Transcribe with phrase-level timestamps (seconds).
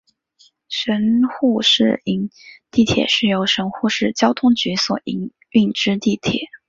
[0.67, 2.31] 神户市营
[2.71, 6.47] 地铁是由神户市交通局所营运之地铁。